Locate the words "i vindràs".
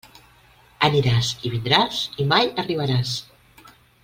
1.49-2.01